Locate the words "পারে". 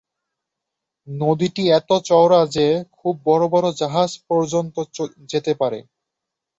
5.53-5.79